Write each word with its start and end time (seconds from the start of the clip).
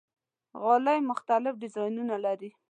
غالۍ 0.61 0.99
مختلف 1.09 1.53
ډیزاینونه 1.61 2.15
لري. 2.25 2.49